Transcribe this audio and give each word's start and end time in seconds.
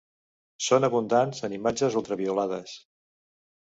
Són 0.67 0.87
abundants 0.87 1.43
en 1.51 1.55
imatges 1.59 2.01
ultraviolades. 2.05 2.79